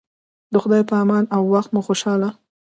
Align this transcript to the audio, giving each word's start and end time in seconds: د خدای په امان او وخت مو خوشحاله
د 0.51 0.53
خدای 0.63 0.83
په 0.89 0.95
امان 1.03 1.25
او 1.35 1.41
وخت 1.53 1.69
مو 1.73 1.81
خوشحاله 1.87 2.29